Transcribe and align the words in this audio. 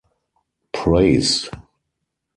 Preys. 0.77 1.31